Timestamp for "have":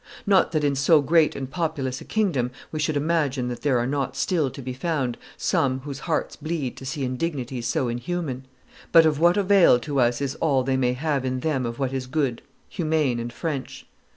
10.93-11.23